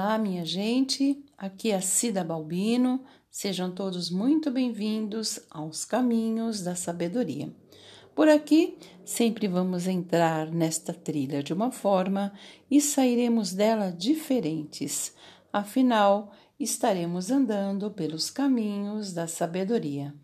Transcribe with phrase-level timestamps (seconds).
[0.00, 1.24] Olá, minha gente.
[1.36, 3.02] Aqui é Cida Balbino.
[3.28, 7.52] Sejam todos muito bem-vindos aos Caminhos da Sabedoria.
[8.14, 12.32] Por aqui, sempre vamos entrar nesta trilha de uma forma
[12.70, 15.12] e sairemos dela diferentes.
[15.52, 16.30] Afinal,
[16.60, 20.14] estaremos andando pelos caminhos da sabedoria.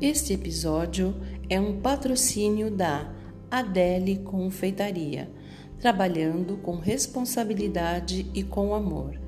[0.00, 1.14] Este episódio
[1.48, 3.12] é um patrocínio da
[3.50, 5.30] Adele Confeitaria,
[5.78, 9.20] trabalhando com responsabilidade e com amor,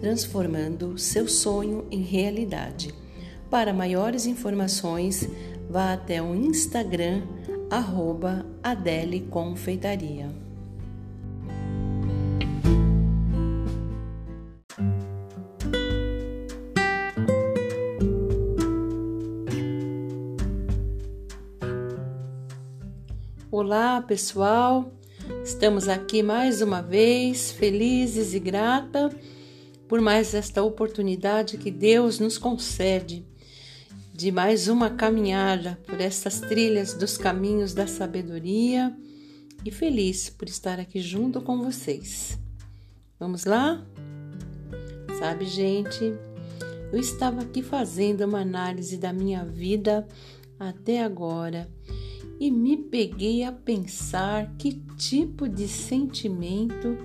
[0.00, 2.94] transformando seu sonho em realidade.
[3.50, 5.28] Para maiores informações,
[5.68, 7.22] vá até o Instagram
[7.70, 10.47] arroba Adele Confeitaria.
[23.70, 24.90] Olá, pessoal.
[25.44, 29.14] Estamos aqui mais uma vez, felizes e grata
[29.86, 33.26] por mais esta oportunidade que Deus nos concede
[34.14, 38.96] de mais uma caminhada por estas trilhas dos caminhos da sabedoria
[39.62, 42.38] e feliz por estar aqui junto com vocês.
[43.20, 43.86] Vamos lá?
[45.18, 46.14] Sabe, gente,
[46.90, 50.08] eu estava aqui fazendo uma análise da minha vida
[50.58, 51.68] até agora
[52.38, 56.96] e me peguei a pensar que tipo de sentimento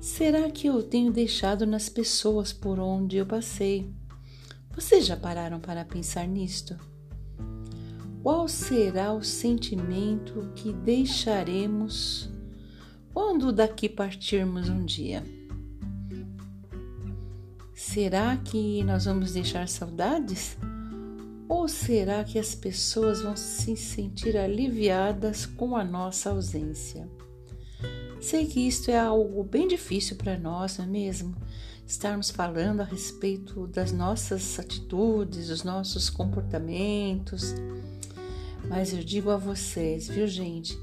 [0.00, 3.90] será que eu tenho deixado nas pessoas por onde eu passei.
[4.74, 6.78] Vocês já pararam para pensar nisto?
[8.22, 12.28] Qual será o sentimento que deixaremos
[13.12, 15.24] quando daqui partirmos um dia?
[17.74, 20.58] Será que nós vamos deixar saudades?
[21.48, 27.08] Ou será que as pessoas vão se sentir aliviadas com a nossa ausência?
[28.20, 31.34] Sei que isto é algo bem difícil para nós, não é mesmo?
[31.86, 37.54] Estarmos falando a respeito das nossas atitudes, dos nossos comportamentos.
[38.68, 40.78] Mas eu digo a vocês, viu, gente,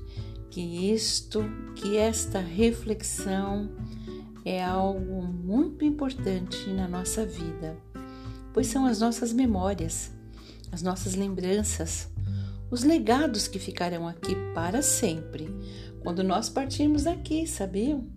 [0.49, 1.43] que isto,
[1.75, 3.69] que esta reflexão
[4.43, 7.77] é algo muito importante na nossa vida,
[8.51, 10.14] pois são as nossas memórias
[10.71, 12.09] as nossas lembranças,
[12.69, 15.47] os legados que ficarão aqui para sempre,
[16.01, 18.07] quando nós partirmos daqui, sabiam?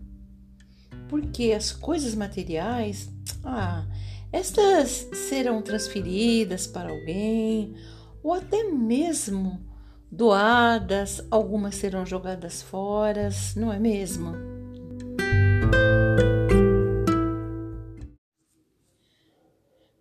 [1.09, 3.09] Porque as coisas materiais,
[3.45, 3.87] ah,
[4.33, 7.75] estas serão transferidas para alguém,
[8.23, 9.67] ou até mesmo
[10.11, 14.33] doadas, algumas serão jogadas fora, não é mesmo?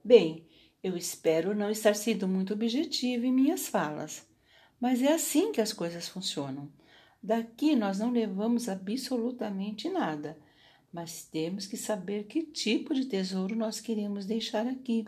[0.03, 0.46] Bem,
[0.83, 4.27] eu espero não estar sendo muito objetivo em minhas falas,
[4.79, 6.71] mas é assim que as coisas funcionam.
[7.21, 10.37] Daqui nós não levamos absolutamente nada,
[10.93, 15.05] mas temos que saber que tipo de tesouro nós queremos deixar aqui.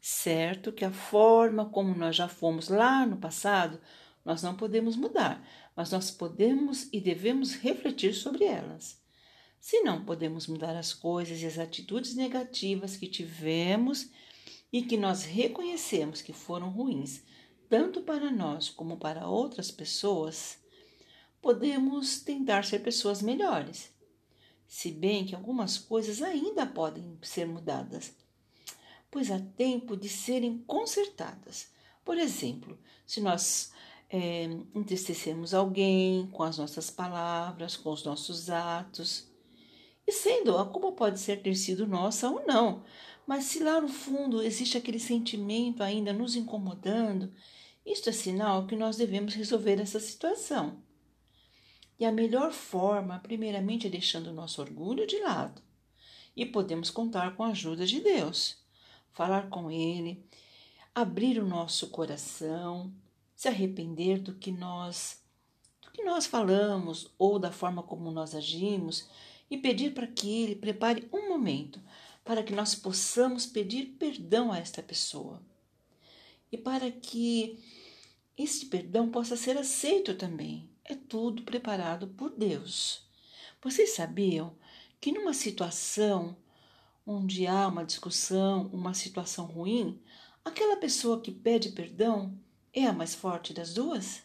[0.00, 3.80] Certo que a forma como nós já fomos lá no passado,
[4.24, 9.00] nós não podemos mudar, mas nós podemos e devemos refletir sobre elas.
[9.60, 14.10] Se não podemos mudar as coisas e as atitudes negativas que tivemos
[14.72, 17.22] e que nós reconhecemos que foram ruins,
[17.68, 20.58] tanto para nós como para outras pessoas,
[21.40, 23.92] podemos tentar ser pessoas melhores.
[24.66, 28.12] Se bem que algumas coisas ainda podem ser mudadas,
[29.10, 31.68] pois há tempo de serem consertadas.
[32.04, 33.72] Por exemplo, se nós
[34.10, 34.44] é,
[34.74, 39.28] entristecemos alguém com as nossas palavras, com os nossos atos,
[40.06, 42.84] e sendo a culpa pode ser ter sido nossa ou não,
[43.26, 47.32] mas se lá no fundo existe aquele sentimento ainda nos incomodando,
[47.84, 50.78] isto é sinal que nós devemos resolver essa situação.
[51.98, 55.60] E a melhor forma, primeiramente, é deixando o nosso orgulho de lado.
[56.36, 58.58] E podemos contar com a ajuda de Deus.
[59.12, 60.24] Falar com Ele,
[60.94, 62.92] abrir o nosso coração,
[63.34, 65.22] se arrepender do que nós
[65.80, 69.08] do que nós falamos ou da forma como nós agimos
[69.50, 71.80] e pedir para que Ele prepare um momento
[72.26, 75.40] para que nós possamos pedir perdão a esta pessoa
[76.50, 77.62] e para que
[78.36, 80.68] este perdão possa ser aceito também.
[80.84, 83.06] É tudo preparado por Deus.
[83.62, 84.56] Vocês sabiam
[85.00, 86.36] que numa situação
[87.06, 90.02] onde há uma discussão, uma situação ruim,
[90.44, 92.36] aquela pessoa que pede perdão
[92.72, 94.22] é a mais forte das duas?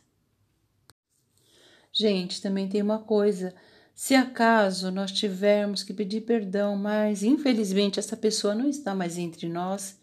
[1.94, 3.56] Gente, também tem uma coisa
[4.02, 9.48] se acaso nós tivermos que pedir perdão, mas infelizmente essa pessoa não está mais entre
[9.48, 9.96] nós,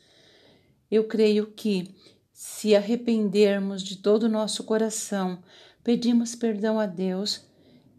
[0.89, 1.97] eu creio que
[2.33, 5.43] se arrependermos de todo o nosso coração,
[5.83, 7.45] pedimos perdão a Deus,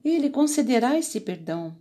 [0.02, 1.76] Ele concederá esse perdão.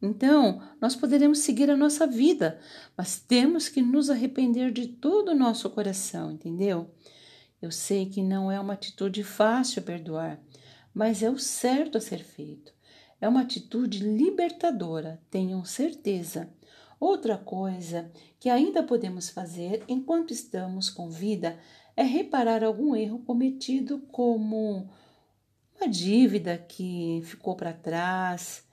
[0.00, 2.58] Então, nós poderemos seguir a nossa vida,
[2.96, 6.90] mas temos que nos arrepender de todo o nosso coração, entendeu?
[7.60, 10.40] Eu sei que não é uma atitude fácil perdoar,
[10.94, 12.72] mas é o certo a ser feito.
[13.20, 16.48] É uma atitude libertadora, tenham certeza.
[16.98, 21.58] Outra coisa que ainda podemos fazer enquanto estamos com vida
[21.96, 24.88] é reparar algum erro cometido, como
[25.78, 28.64] uma dívida que ficou para trás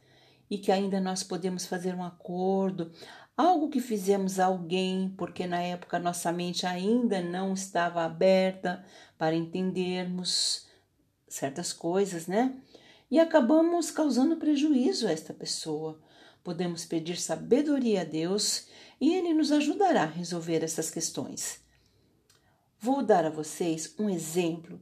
[0.49, 2.91] e que ainda nós podemos fazer um acordo,
[3.35, 8.83] algo que fizemos a alguém porque na época nossa mente ainda não estava aberta
[9.17, 10.67] para entendermos
[11.27, 12.55] certas coisas, né?
[13.11, 16.01] E acabamos causando prejuízo a esta pessoa.
[16.41, 18.67] Podemos pedir sabedoria a Deus
[19.01, 21.59] e Ele nos ajudará a resolver essas questões.
[22.79, 24.81] Vou dar a vocês um exemplo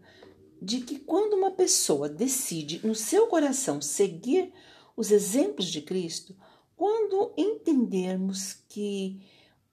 [0.62, 4.54] de que quando uma pessoa decide no seu coração seguir
[4.96, 6.36] os exemplos de Cristo,
[6.76, 9.22] quando entendermos que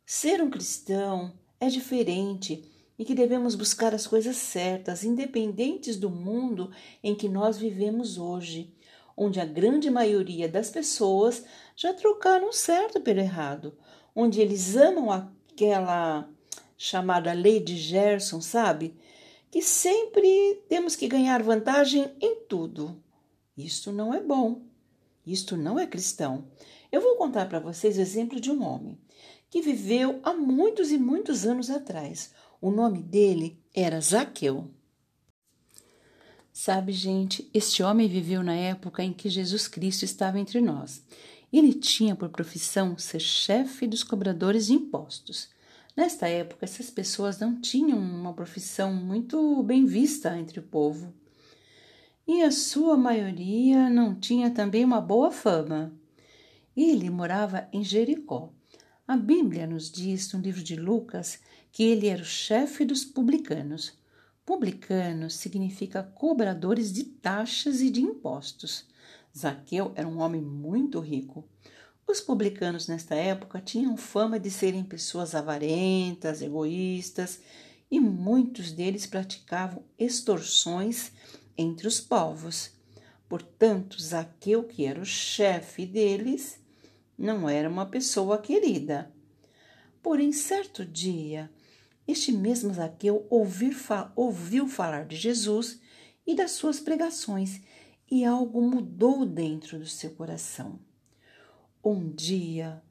[0.04, 2.64] ser um cristão é diferente
[2.98, 6.70] e que devemos buscar as coisas certas, independentes do mundo
[7.02, 8.72] em que nós vivemos hoje,
[9.16, 11.44] onde a grande maioria das pessoas
[11.74, 13.76] já trocaram o certo pelo errado,
[14.14, 16.28] onde eles amam aquela
[16.76, 18.94] chamada lei de Gerson, sabe?
[19.50, 23.02] Que sempre temos que ganhar vantagem em tudo.
[23.56, 24.62] Isso não é bom.
[25.26, 26.46] Isto não é cristão.
[26.92, 28.98] Eu vou contar para vocês o exemplo de um homem
[29.50, 32.32] que viveu há muitos e muitos anos atrás.
[32.60, 34.70] O nome dele era Zaqueu.
[36.52, 41.04] Sabe, gente, este homem viveu na época em que Jesus Cristo estava entre nós.
[41.52, 45.50] Ele tinha por profissão ser chefe dos cobradores de impostos.
[45.96, 51.14] Nesta época, essas pessoas não tinham uma profissão muito bem vista entre o povo
[52.26, 55.92] e a sua maioria não tinha também uma boa fama.
[56.76, 58.52] Ele morava em Jericó.
[59.06, 61.38] A Bíblia nos diz no livro de Lucas
[61.76, 63.92] que ele era o chefe dos publicanos.
[64.46, 68.86] Publicanos significa cobradores de taxas e de impostos.
[69.36, 71.46] Zaqueu era um homem muito rico.
[72.06, 77.40] Os publicanos nesta época tinham fama de serem pessoas avarentas, egoístas,
[77.90, 81.12] e muitos deles praticavam extorsões
[81.58, 82.70] entre os povos.
[83.28, 86.58] Portanto, Zaqueu, que era o chefe deles,
[87.18, 89.12] não era uma pessoa querida.
[90.02, 91.50] Porém, certo dia,
[92.06, 95.80] este mesmo Zaqueu ouviu falar de Jesus
[96.26, 97.60] e das suas pregações,
[98.10, 100.78] e algo mudou dentro do seu coração.
[101.84, 102.82] Um dia,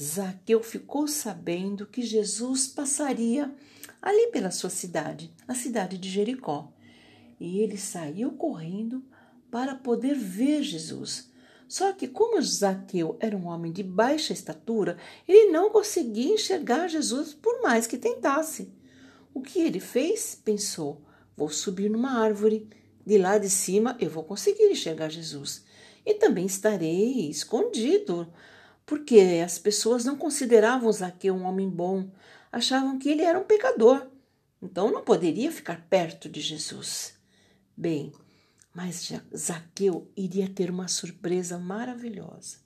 [0.00, 3.54] Zaqueu ficou sabendo que Jesus passaria
[4.00, 6.72] ali pela sua cidade, a cidade de Jericó
[7.42, 9.04] e ele saiu correndo
[9.50, 11.28] para poder ver Jesus.
[11.72, 17.32] Só que, como Zaqueu era um homem de baixa estatura, ele não conseguia enxergar Jesus
[17.32, 18.70] por mais que tentasse.
[19.32, 20.38] O que ele fez?
[20.44, 21.00] Pensou:
[21.34, 22.68] vou subir numa árvore,
[23.06, 25.64] de lá de cima eu vou conseguir enxergar Jesus.
[26.04, 28.30] E também estarei escondido,
[28.84, 32.10] porque as pessoas não consideravam Zaqueu um homem bom,
[32.52, 34.08] achavam que ele era um pecador.
[34.60, 37.14] Então não poderia ficar perto de Jesus.
[37.74, 38.12] Bem,
[38.74, 42.58] mas Zaqueu iria ter uma surpresa maravilhosa.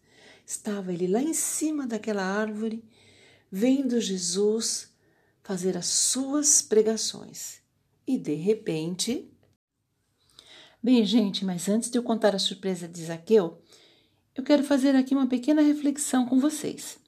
[0.47, 2.85] Estava ele lá em cima daquela árvore,
[3.51, 4.95] vendo Jesus
[5.43, 7.61] fazer as suas pregações.
[8.07, 9.33] E de repente.
[10.81, 13.61] Bem, gente, mas antes de eu contar a surpresa de Zaqueu,
[14.37, 16.99] eu quero fazer aqui uma pequena reflexão com vocês.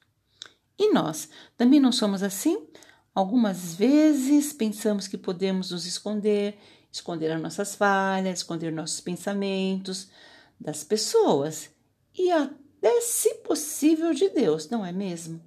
[0.77, 2.67] E nós também não somos assim?
[3.15, 6.57] Algumas vezes pensamos que podemos nos esconder
[6.91, 10.09] esconder as nossas falhas, esconder nossos pensamentos
[10.59, 11.69] das pessoas
[12.13, 15.41] e até, se possível, de Deus, não é mesmo?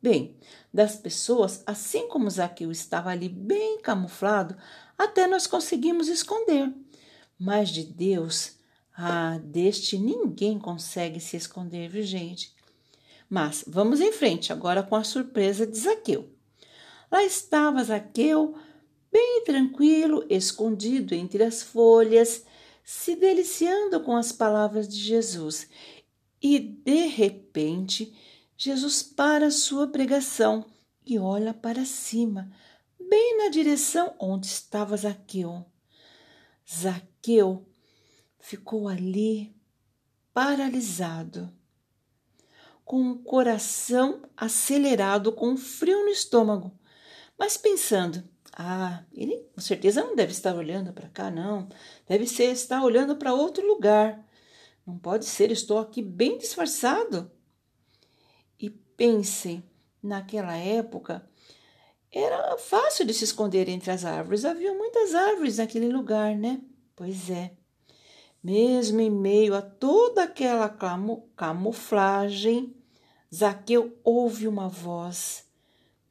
[0.00, 0.36] Bem,
[0.72, 4.56] das pessoas, assim como Zaqueu estava ali bem camuflado,
[4.96, 6.72] até nós conseguimos esconder.
[7.38, 8.56] Mas de Deus,
[8.96, 12.54] ah, deste ninguém consegue se esconder, viu, gente?
[13.28, 16.32] Mas vamos em frente agora com a surpresa de Zaqueu.
[17.10, 18.56] Lá estava Zaqueu
[19.10, 22.44] bem tranquilo, escondido entre as folhas,
[22.84, 25.68] se deliciando com as palavras de Jesus.
[26.42, 28.14] E de repente,
[28.56, 30.64] Jesus para sua pregação
[31.04, 32.50] e olha para cima,
[33.00, 35.64] bem na direção onde estava Zaqueu.
[36.70, 37.66] Zaqueu
[38.38, 39.56] ficou ali
[40.34, 41.50] paralisado,
[42.84, 46.78] com o coração acelerado, com frio no estômago,
[47.38, 51.68] mas pensando: Ah, ele com certeza não deve estar olhando para cá, não.
[52.06, 54.24] Deve ser estar olhando para outro lugar.
[54.86, 57.30] Não pode ser, estou aqui bem disfarçado.
[58.58, 59.62] E pensem,
[60.02, 61.28] naquela época
[62.10, 64.44] era fácil de se esconder entre as árvores.
[64.44, 66.60] Havia muitas árvores naquele lugar, né?
[66.96, 67.52] Pois é.
[68.42, 70.68] Mesmo em meio a toda aquela
[71.36, 72.74] camuflagem,
[73.34, 75.46] Zaqueu ouve uma voz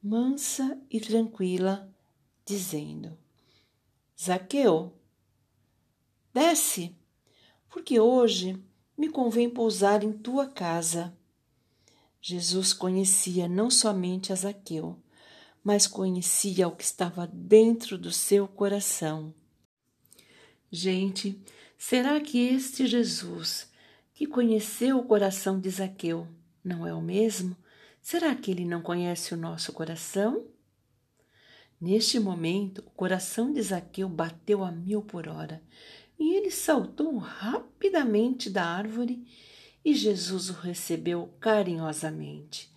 [0.02, 1.92] mansa e tranquila
[2.48, 3.18] dizendo:
[4.20, 4.94] Zaqueu,
[6.34, 6.96] desce,
[7.70, 8.58] porque hoje
[8.98, 11.16] me convém pousar em tua casa.
[12.22, 14.98] Jesus conhecia não somente a Zaqueu,
[15.64, 19.34] mas conhecia o que estava dentro do seu coração.
[20.72, 21.40] Gente,
[21.78, 23.70] será que este Jesus,
[24.14, 26.28] que conheceu o coração de Zaqueu,
[26.64, 27.56] não é o mesmo?
[28.02, 30.46] Será que ele não conhece o nosso coração?
[31.80, 35.62] Neste momento, o coração de Zaqueu bateu a mil por hora
[36.18, 39.24] e ele saltou rapidamente da árvore
[39.86, 42.72] e Jesus o recebeu carinhosamente.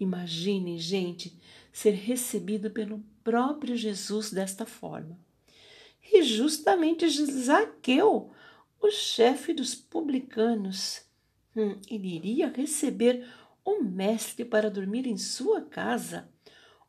[0.00, 1.38] Imagine, gente,
[1.70, 5.18] ser recebido pelo próprio Jesus desta forma.
[6.10, 8.30] E justamente Zaqueu,
[8.80, 11.02] o chefe dos publicanos,
[11.54, 13.26] hum, ele iria receber
[13.64, 16.28] o mestre para dormir em sua casa.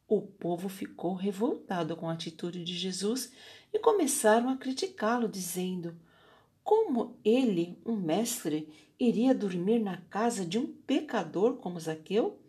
[0.08, 3.30] O povo ficou revoltado com a atitude de Jesus
[3.74, 6.00] e começaram a criticá-lo, dizendo:
[6.64, 12.40] Como ele, um mestre, iria dormir na casa de um pecador como Zaqueu?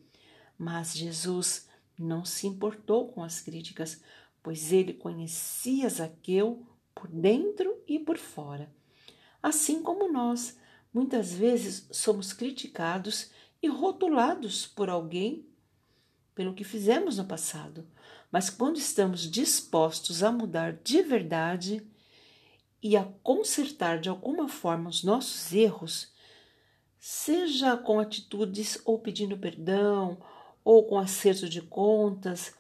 [0.56, 4.00] Mas Jesus não se importou com as críticas,
[4.40, 8.72] pois ele conhecia Zaqueu por dentro e por fora.
[9.42, 10.56] Assim como nós,
[10.94, 15.44] muitas vezes somos criticados e rotulados por alguém
[16.38, 17.84] pelo que fizemos no passado,
[18.30, 21.84] mas quando estamos dispostos a mudar de verdade
[22.80, 26.12] e a consertar de alguma forma os nossos erros,
[26.96, 30.16] seja com atitudes ou pedindo perdão,
[30.62, 32.54] ou com acerto de contas,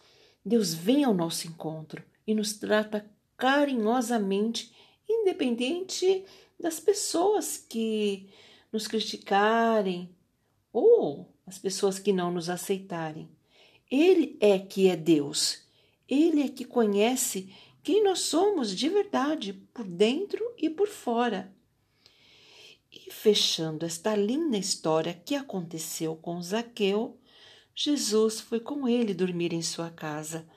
[0.44, 4.74] Deus vem ao nosso encontro e nos trata carinhosamente,
[5.08, 6.24] independente
[6.58, 8.28] das pessoas que
[8.72, 10.12] nos criticarem
[10.72, 13.37] ou as pessoas que não nos aceitarem.
[13.90, 15.62] Ele é que é Deus.
[16.08, 17.52] Ele é que conhece
[17.82, 21.54] quem nós somos de verdade, por dentro e por fora.
[22.90, 27.18] E fechando esta linda história que aconteceu com Zaqueu,
[27.74, 30.48] Jesus foi com ele dormir em sua casa,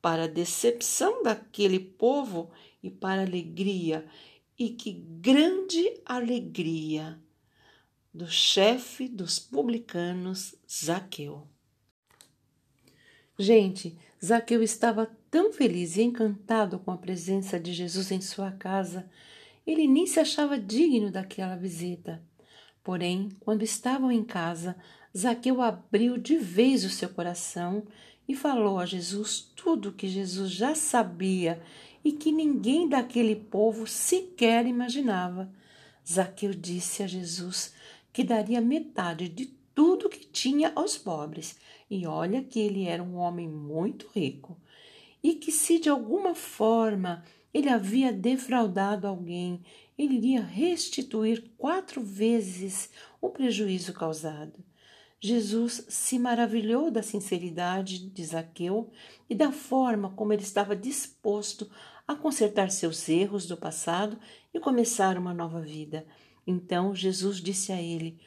[0.00, 2.50] para a decepção daquele povo
[2.82, 4.06] e para a alegria,
[4.58, 7.20] e que grande alegria
[8.12, 11.46] do chefe dos publicanos, Zaqueu.
[13.40, 19.08] Gente, Zaqueu estava tão feliz e encantado com a presença de Jesus em sua casa,
[19.66, 22.22] ele nem se achava digno daquela visita.
[22.84, 24.76] Porém, quando estavam em casa,
[25.16, 27.86] Zaqueu abriu de vez o seu coração
[28.28, 31.62] e falou a Jesus tudo o que Jesus já sabia
[32.04, 35.50] e que ninguém daquele povo sequer imaginava.
[36.06, 37.72] Zaqueu disse a Jesus
[38.12, 39.46] que daria metade de
[39.80, 41.56] tudo que tinha aos pobres
[41.90, 44.60] e olha que ele era um homem muito rico,
[45.22, 49.62] e que se de alguma forma ele havia defraudado alguém,
[49.96, 52.90] ele iria restituir quatro vezes
[53.22, 54.62] o prejuízo causado.
[55.18, 58.90] Jesus se maravilhou da sinceridade de Zaqueu
[59.30, 61.70] e da forma como ele estava disposto
[62.06, 64.18] a consertar seus erros do passado
[64.52, 66.06] e começar uma nova vida.
[66.46, 68.20] Então Jesus disse a ele: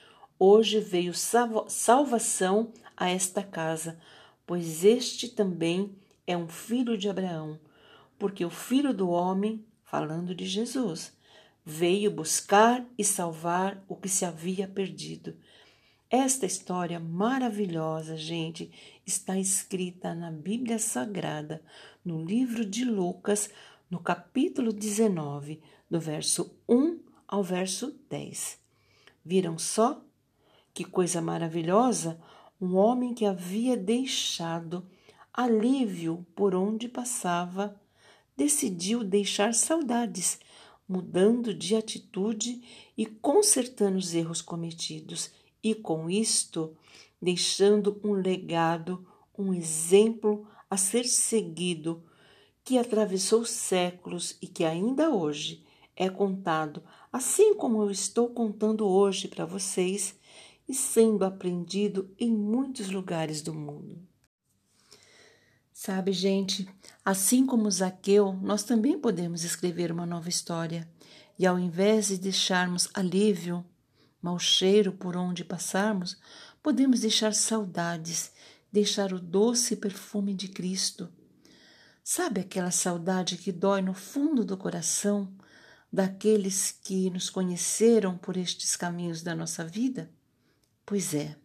[0.46, 3.98] Hoje veio salvação a esta casa,
[4.46, 5.96] pois este também
[6.28, 7.58] é um filho de Abraão,
[8.20, 11.16] porque o filho do homem, falando de Jesus,
[11.64, 15.34] veio buscar e salvar o que se havia perdido.
[16.10, 18.70] Esta história maravilhosa, gente,
[19.08, 21.64] está escrita na Bíblia Sagrada,
[22.04, 23.50] no livro de Lucas,
[23.90, 28.60] no capítulo 19, do verso 1 ao verso 10.
[29.24, 30.04] Viram só?
[30.74, 32.20] Que coisa maravilhosa!
[32.64, 34.88] um homem que havia deixado
[35.34, 37.78] alívio por onde passava,
[38.38, 40.40] decidiu deixar saudades,
[40.88, 42.64] mudando de atitude
[42.98, 46.74] e consertando os erros cometidos, e com isto
[47.22, 49.06] deixando um legado,
[49.38, 52.02] um exemplo a ser seguido,
[52.64, 55.66] que atravessou séculos e que ainda hoje
[55.98, 60.16] é contado, assim como eu estou contando hoje para vocês
[60.68, 64.02] e sendo aprendido em muitos lugares do mundo.
[65.74, 66.68] Sabe, gente,
[67.04, 70.90] assim como Zaqueu, nós também podemos escrever uma nova história.
[71.38, 73.66] E ao invés de deixarmos alívio,
[74.22, 76.18] mau cheiro por onde passarmos,
[76.62, 78.32] podemos deixar saudades,
[78.72, 81.12] deixar o doce perfume de Cristo.
[82.04, 85.34] Sabe aquela saudade que dói no fundo do coração
[85.92, 90.10] daqueles que nos conheceram por estes caminhos da nossa vida?
[90.86, 91.36] Pois é.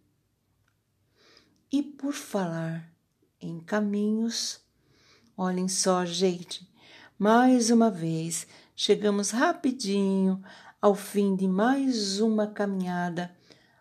[1.71, 2.93] E por falar
[3.41, 4.61] em caminhos,
[5.37, 6.69] olhem só, gente,
[7.17, 10.43] mais uma vez chegamos rapidinho
[10.83, 13.33] ao fim de mais uma caminhada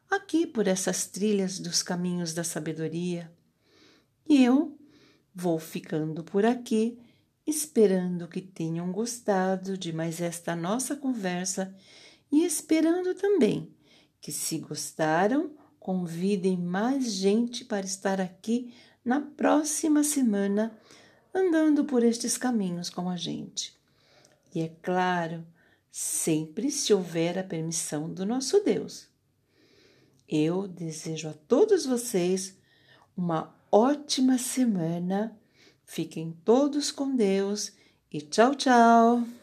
[0.10, 3.32] aqui por essas trilhas dos caminhos da sabedoria.
[4.28, 4.78] E eu
[5.34, 7.00] vou ficando por aqui
[7.48, 11.74] esperando que tenham gostado de mais esta nossa conversa
[12.32, 13.76] e esperando também
[14.20, 20.78] que, se gostaram, convidem mais gente para estar aqui na próxima semana
[21.34, 23.76] andando por estes caminhos com a gente.
[24.54, 25.46] E é claro,
[25.92, 29.08] sempre se houver a permissão do nosso Deus.
[30.28, 32.58] Eu desejo a todos vocês
[33.16, 35.38] uma ótima semana
[35.88, 37.72] Fiquem todos com Deus
[38.12, 39.37] e tchau, tchau!